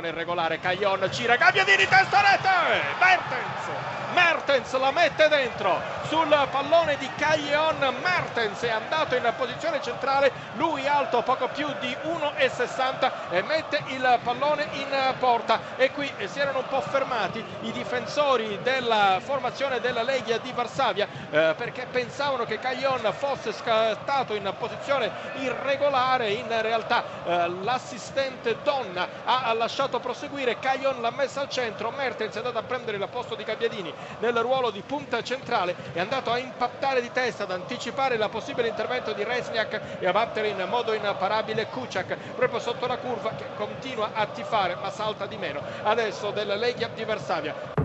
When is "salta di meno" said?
44.90-45.62